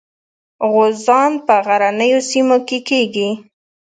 [0.71, 3.29] غوزان په غرنیو سیمو کې کیږي.